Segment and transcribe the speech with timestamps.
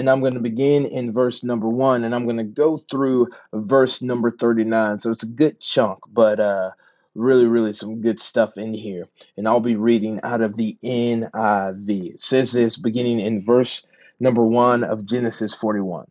[0.00, 3.28] and I'm going to begin in verse number one, and I'm going to go through
[3.52, 5.00] verse number 39.
[5.00, 6.70] So it's a good chunk, but uh,
[7.14, 9.08] really, really some good stuff in here.
[9.36, 12.14] And I'll be reading out of the NIV.
[12.14, 13.84] It says this beginning in verse
[14.18, 16.06] number one of Genesis 41.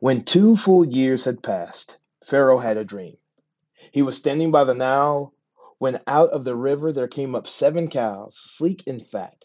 [0.00, 3.18] When two full years had passed, Pharaoh had a dream.
[3.92, 5.34] He was standing by the Nile
[5.76, 9.44] when out of the river there came up seven cows, sleek and fat,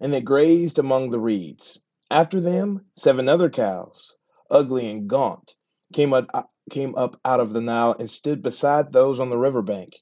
[0.00, 1.80] and they grazed among the reeds.
[2.10, 4.16] After them, seven other cows,
[4.50, 5.54] ugly and gaunt,
[5.92, 9.36] came up, uh, came up out of the Nile and stood beside those on the
[9.36, 9.94] river bank.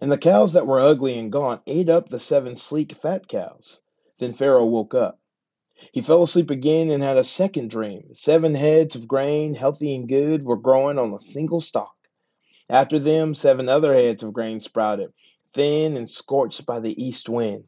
[0.00, 3.80] And the cows that were ugly and gaunt ate up the seven sleek, fat cows.
[4.18, 5.18] Then Pharaoh woke up.
[5.92, 8.12] He fell asleep again and had a second dream.
[8.12, 11.96] Seven heads of grain, healthy and good, were growing on a single stalk.
[12.68, 15.12] After them, seven other heads of grain sprouted,
[15.52, 17.64] thin and scorched by the east wind.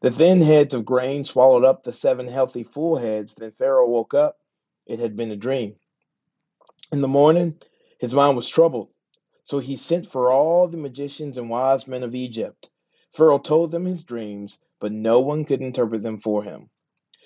[0.00, 3.34] The thin heads of grain swallowed up the seven healthy full heads.
[3.34, 4.38] Then Pharaoh woke up.
[4.86, 5.76] It had been a dream.
[6.92, 7.60] In the morning,
[7.98, 8.88] his mind was troubled.
[9.42, 12.70] So he sent for all the magicians and wise men of Egypt.
[13.12, 16.70] Pharaoh told them his dreams, but no one could interpret them for him.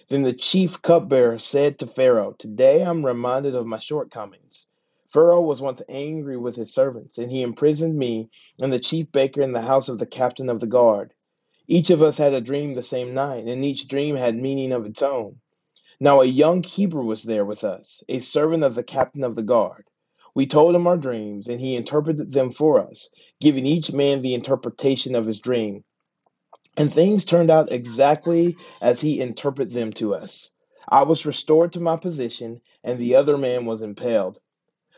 [0.08, 4.69] Then the chief cupbearer said to Pharaoh, Today I'm reminded of my shortcomings.
[5.08, 8.30] Pharaoh was once angry with his servants, and he imprisoned me
[8.61, 11.14] and the chief baker in the house of the captain of the guard.
[11.72, 14.86] Each of us had a dream the same night, and each dream had meaning of
[14.86, 15.36] its own.
[16.00, 19.44] Now a young Hebrew was there with us, a servant of the captain of the
[19.44, 19.84] guard.
[20.34, 23.08] We told him our dreams, and he interpreted them for us,
[23.40, 25.84] giving each man the interpretation of his dream.
[26.77, 30.50] And things turned out exactly as he interpreted them to us.
[30.89, 34.40] I was restored to my position, and the other man was impaled.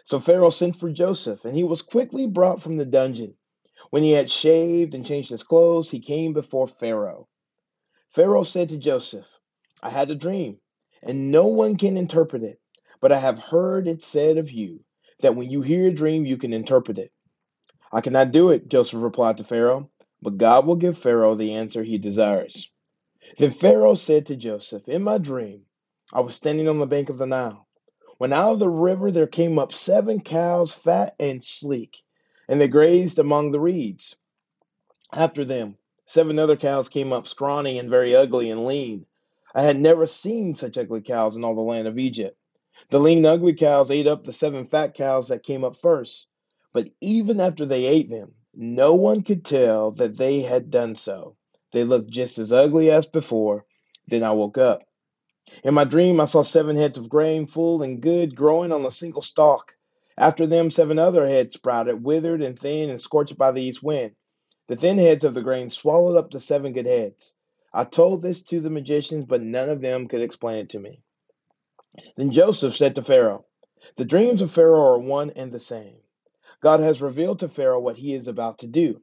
[0.04, 3.36] So Pharaoh sent for Joseph, and he was quickly brought from the dungeon.
[3.90, 7.28] When he had shaved and changed his clothes, he came before Pharaoh.
[8.10, 9.26] Pharaoh said to Joseph,
[9.82, 10.60] I had a dream,
[11.02, 12.60] and no one can interpret it,
[13.00, 14.84] but I have heard it said of you
[15.20, 17.10] that when you hear a dream, you can interpret it.
[17.92, 19.90] I cannot do it, Joseph replied to Pharaoh,
[20.20, 22.70] but God will give Pharaoh the answer he desires.
[23.38, 25.66] Then Pharaoh said to Joseph, In my dream,
[26.12, 27.66] I was standing on the bank of the Nile.
[28.18, 31.98] When out of the river there came up seven cows, fat and sleek
[32.52, 34.14] and they grazed among the reeds.
[35.10, 39.06] After them, seven other cows came up, scrawny and very ugly and lean.
[39.54, 42.36] I had never seen such ugly cows in all the land of Egypt.
[42.90, 46.26] The lean, ugly cows ate up the seven fat cows that came up first.
[46.74, 51.36] But even after they ate them, no one could tell that they had done so.
[51.72, 53.64] They looked just as ugly as before.
[54.08, 54.82] Then I woke up.
[55.64, 58.90] In my dream, I saw seven heads of grain, full and good, growing on a
[58.90, 59.74] single stalk.
[60.18, 64.14] After them, seven other heads sprouted, withered and thin and scorched by the east wind.
[64.68, 67.34] The thin heads of the grain swallowed up the seven good heads.
[67.72, 71.02] I told this to the magicians, but none of them could explain it to me.
[72.16, 73.46] Then Joseph said to Pharaoh,
[73.96, 75.96] The dreams of Pharaoh are one and the same.
[76.62, 79.02] God has revealed to Pharaoh what he is about to do.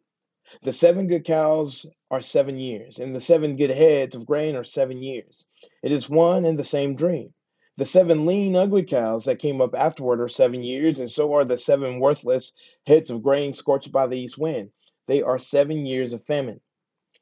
[0.63, 4.63] The seven good cows are seven years, and the seven good heads of grain are
[4.63, 5.45] seven years.
[5.83, 7.33] It is one and the same dream.
[7.79, 11.45] The seven lean, ugly cows that came up afterward are seven years, and so are
[11.45, 12.51] the seven worthless
[12.85, 14.71] heads of grain scorched by the east wind.
[15.05, 16.59] They are seven years of famine.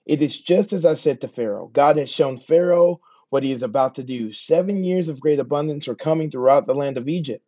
[0.08, 1.68] It is just as I said to Pharaoh.
[1.68, 4.32] God has shown Pharaoh what he is about to do.
[4.32, 7.46] Seven years of great abundance are coming throughout the land of Egypt,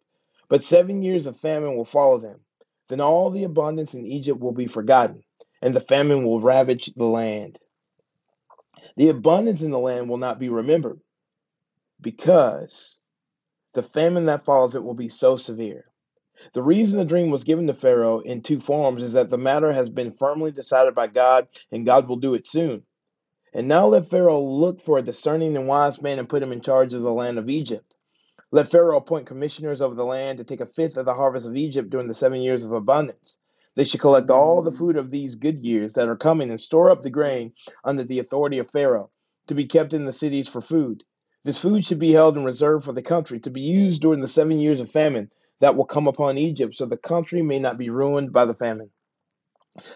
[0.48, 2.42] but seven years of famine will follow them.
[2.90, 5.24] Then all the abundance in Egypt will be forgotten,
[5.64, 7.58] and the famine will ravage the land.
[8.98, 11.00] The abundance in the land will not be remembered
[12.00, 12.99] because
[13.80, 15.86] the famine that follows it will be so severe.
[16.52, 19.72] The reason the dream was given to Pharaoh in two forms is that the matter
[19.72, 22.84] has been firmly decided by God, and God will do it soon.
[23.54, 26.60] And now let Pharaoh look for a discerning and wise man and put him in
[26.60, 27.96] charge of the land of Egypt.
[28.52, 31.56] Let Pharaoh appoint commissioners over the land to take a fifth of the harvest of
[31.56, 33.38] Egypt during the seven years of abundance.
[33.76, 36.90] They should collect all the food of these good years that are coming and store
[36.90, 37.54] up the grain
[37.86, 39.10] under the authority of Pharaoh
[39.48, 41.06] to be kept in the cities for food.
[41.44, 44.28] This food should be held in reserve for the country to be used during the
[44.28, 47.90] seven years of famine that will come upon Egypt, so the country may not be
[47.90, 48.92] ruined by the famine.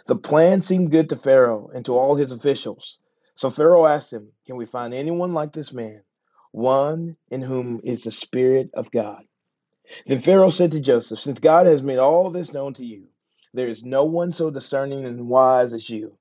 [0.07, 2.99] The plan seemed good to Pharaoh and to all his officials.
[3.35, 6.03] So Pharaoh asked him, Can we find anyone like this man,
[6.51, 9.25] one in whom is the Spirit of God?
[10.05, 13.07] Then Pharaoh said to Joseph, Since God has made all this known to you,
[13.53, 16.17] there is no one so discerning and wise as you.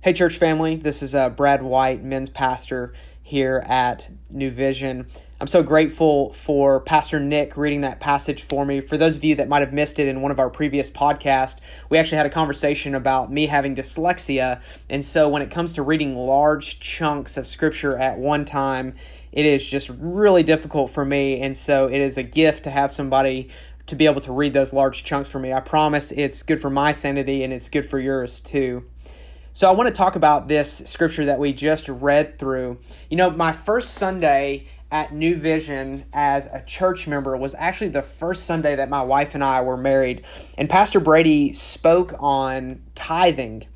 [0.00, 2.92] Hey, church family, this is uh, Brad White, men's pastor
[3.22, 5.06] here at New Vision.
[5.40, 8.80] I'm so grateful for Pastor Nick reading that passage for me.
[8.80, 11.58] For those of you that might have missed it in one of our previous podcasts,
[11.88, 14.62] we actually had a conversation about me having dyslexia.
[14.88, 18.94] And so when it comes to reading large chunks of scripture at one time,
[19.32, 21.40] it is just really difficult for me.
[21.40, 23.48] And so it is a gift to have somebody
[23.86, 25.52] to be able to read those large chunks for me.
[25.52, 28.84] I promise it's good for my sanity and it's good for yours too.
[29.54, 32.78] So I want to talk about this scripture that we just read through.
[33.10, 38.02] You know, my first Sunday at New Vision as a church member was actually the
[38.02, 40.24] first Sunday that my wife and I were married.
[40.56, 43.66] And Pastor Brady spoke on tithing.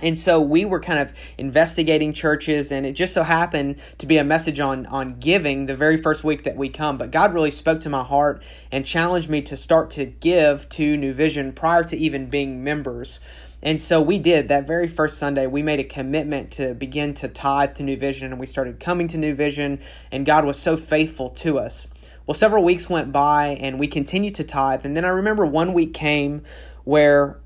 [0.00, 4.16] And so we were kind of investigating churches, and it just so happened to be
[4.16, 6.98] a message on, on giving the very first week that we come.
[6.98, 10.96] But God really spoke to my heart and challenged me to start to give to
[10.96, 13.18] New Vision prior to even being members.
[13.62, 15.46] And so we did that very first Sunday.
[15.46, 19.06] We made a commitment to begin to tithe to New Vision, and we started coming
[19.08, 19.80] to New Vision,
[20.10, 21.86] and God was so faithful to us.
[22.26, 24.86] Well, several weeks went by, and we continued to tithe.
[24.86, 26.42] And then I remember one week came
[26.84, 27.40] where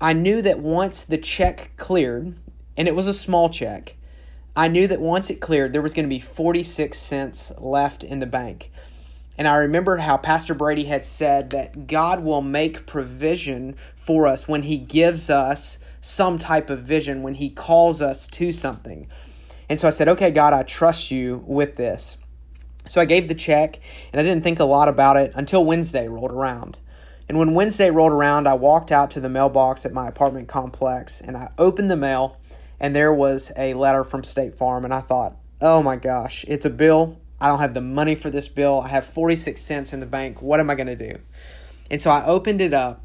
[0.00, 2.34] I knew that once the check cleared,
[2.76, 3.96] and it was a small check,
[4.56, 8.18] I knew that once it cleared, there was going to be 46 cents left in
[8.18, 8.70] the bank.
[9.36, 14.46] And I remember how Pastor Brady had said that God will make provision for us
[14.46, 19.08] when He gives us some type of vision, when He calls us to something.
[19.68, 22.18] And so I said, okay, God, I trust you with this.
[22.86, 23.80] So I gave the check,
[24.12, 26.78] and I didn't think a lot about it until Wednesday rolled around.
[27.28, 31.20] And when Wednesday rolled around, I walked out to the mailbox at my apartment complex
[31.20, 32.38] and I opened the mail,
[32.78, 34.84] and there was a letter from State Farm.
[34.84, 38.30] And I thought, oh my gosh, it's a bill I don't have the money for
[38.30, 38.80] this bill.
[38.80, 40.40] I have 46 cents in the bank.
[40.40, 41.18] What am I going to do?
[41.90, 43.02] And so I opened it up,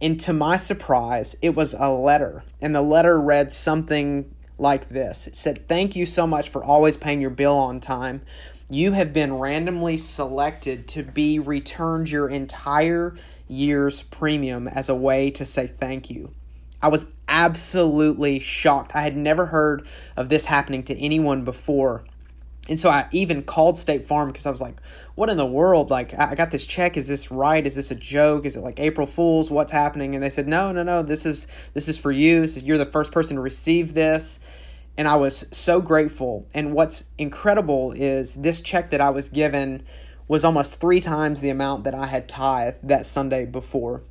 [0.00, 2.44] and to my surprise, it was a letter.
[2.60, 6.96] And the letter read something like this It said, Thank you so much for always
[6.96, 8.22] paying your bill on time.
[8.68, 13.16] You have been randomly selected to be returned your entire
[13.48, 16.30] year's premium as a way to say thank you.
[16.80, 18.92] I was absolutely shocked.
[18.94, 19.86] I had never heard
[20.16, 22.04] of this happening to anyone before.
[22.68, 24.76] And so I even called State Farm because I was like,
[25.14, 25.90] what in the world?
[25.90, 26.96] Like, I got this check.
[26.96, 27.66] Is this right?
[27.66, 28.44] Is this a joke?
[28.44, 29.50] Is it like April Fool's?
[29.50, 30.14] What's happening?
[30.14, 31.02] And they said, no, no, no.
[31.02, 32.42] This is this is for you.
[32.42, 34.38] This is, you're the first person to receive this.
[34.96, 36.46] And I was so grateful.
[36.52, 39.82] And what's incredible is this check that I was given
[40.28, 44.02] was almost three times the amount that I had tithed that Sunday before.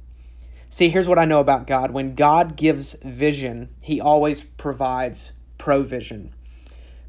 [0.70, 1.92] See, here's what I know about God.
[1.92, 6.34] When God gives vision, He always provides provision.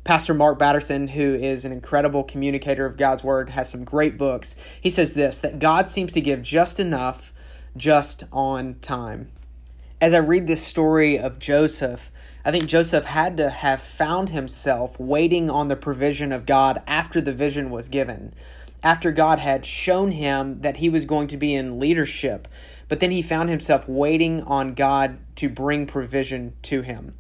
[0.03, 4.57] Pastor Mark Batterson, who is an incredible communicator of God's word, has some great books.
[4.81, 7.33] He says this that God seems to give just enough,
[7.77, 9.31] just on time.
[10.01, 12.11] As I read this story of Joseph,
[12.43, 17.21] I think Joseph had to have found himself waiting on the provision of God after
[17.21, 18.33] the vision was given,
[18.83, 22.49] after God had shown him that he was going to be in leadership.
[22.89, 27.15] But then he found himself waiting on God to bring provision to him.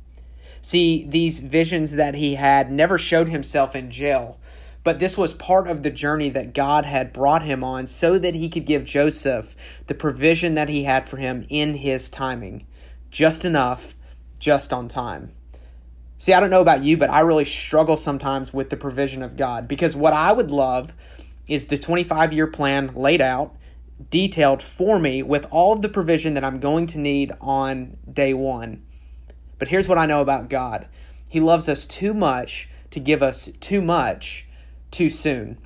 [0.63, 4.39] See, these visions that he had never showed himself in jail,
[4.85, 8.35] but this was part of the journey that God had brought him on so that
[8.35, 12.67] he could give Joseph the provision that he had for him in his timing.
[13.11, 13.95] Just enough,
[14.39, 15.33] just on time.
[16.19, 19.39] See, I don't know about you, but I really struggle sometimes with the provision of
[19.39, 20.93] God because what I would love
[21.49, 23.57] is the 25 year plan laid out,
[24.11, 28.35] detailed for me with all of the provision that I'm going to need on day
[28.35, 28.83] one.
[29.61, 30.89] But here's what I know about God
[31.29, 34.47] He loves us too much to give us too much
[34.91, 35.59] too soon.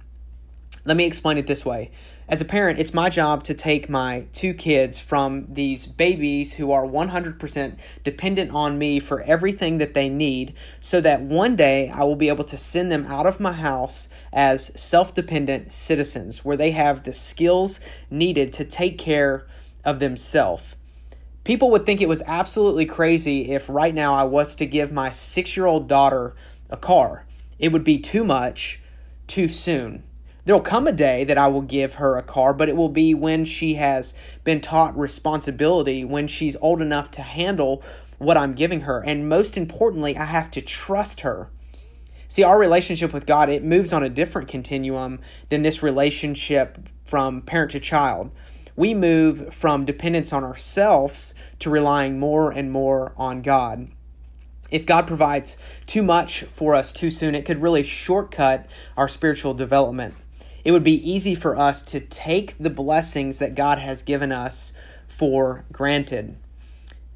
[0.84, 1.90] Let me explain it this way.
[2.28, 6.72] As a parent, it's my job to take my two kids from these babies who
[6.72, 12.02] are 100% dependent on me for everything that they need so that one day I
[12.04, 16.56] will be able to send them out of my house as self dependent citizens where
[16.56, 17.78] they have the skills
[18.10, 19.46] needed to take care
[19.84, 20.74] of themselves.
[21.44, 25.10] People would think it was absolutely crazy if right now I was to give my
[25.10, 26.34] six year old daughter
[26.70, 27.26] a car.
[27.58, 28.80] It would be too much,
[29.26, 30.04] too soon.
[30.46, 33.12] There'll come a day that I will give her a car, but it will be
[33.14, 37.82] when she has been taught responsibility, when she's old enough to handle
[38.18, 39.02] what I'm giving her.
[39.04, 41.50] And most importantly, I have to trust her.
[42.26, 45.20] See, our relationship with God, it moves on a different continuum
[45.50, 48.30] than this relationship from parent to child
[48.76, 53.88] we move from dependence on ourselves to relying more and more on God.
[54.70, 58.66] If God provides too much for us too soon, it could really shortcut
[58.96, 60.14] our spiritual development.
[60.64, 64.72] it would be easy for us to take the blessings that God has given us
[65.06, 66.36] for granted.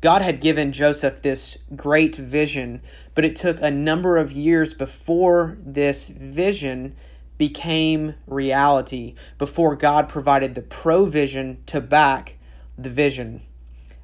[0.00, 2.82] God had given Joseph this great vision,
[3.14, 6.94] but it took a number of years before this vision
[7.38, 12.36] became reality, before God provided the provision to back
[12.76, 13.42] the vision.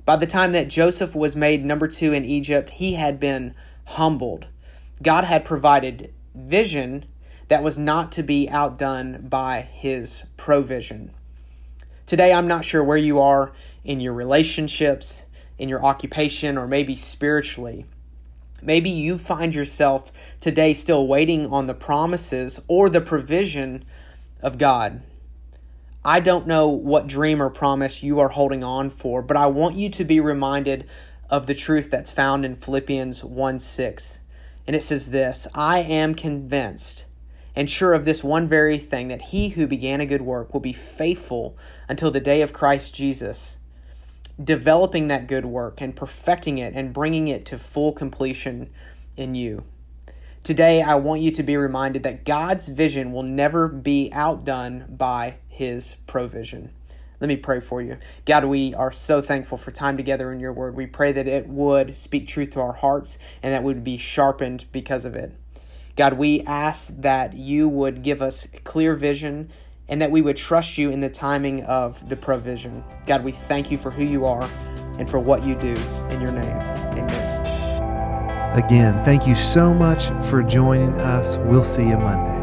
[0.05, 3.55] By the time that Joseph was made number two in Egypt, he had been
[3.87, 4.47] humbled.
[5.03, 7.07] God had provided vision
[7.49, 11.13] that was not to be outdone by his provision.
[12.07, 15.27] Today, I'm not sure where you are in your relationships,
[15.59, 17.87] in your occupation, or maybe spiritually.
[18.65, 23.85] Maybe you find yourself today still waiting on the promises or the provision
[24.41, 25.03] of God.
[26.05, 29.77] I don't know what dream or promise you are holding on for, but I want
[29.77, 30.87] you to be reminded
[31.31, 34.21] of the truth that's found in Philippians 1 6.
[34.67, 37.05] And it says this I am convinced
[37.57, 40.61] and sure of this one very thing that he who began a good work will
[40.61, 41.57] be faithful
[41.89, 43.59] until the day of Christ Jesus,
[44.43, 48.71] developing that good work and perfecting it and bringing it to full completion
[49.17, 49.65] in you.
[50.43, 55.37] Today, I want you to be reminded that God's vision will never be outdone by
[55.49, 56.71] his provision.
[57.21, 57.97] Let me pray for you.
[58.27, 60.75] God, we are so thankful for time together in your word.
[60.75, 63.97] We pray that it would speak truth to our hearts and that we would be
[63.97, 65.33] sharpened because of it.
[65.97, 69.51] God, we ask that you would give us clear vision
[69.89, 72.83] and that we would trust you in the timing of the provision.
[73.07, 74.49] God, we thank you for who you are
[74.99, 75.75] and for what you do.
[76.11, 76.57] In your name,
[76.97, 78.57] amen.
[78.57, 81.37] Again, thank you so much for joining us.
[81.39, 82.34] We'll see you Monday.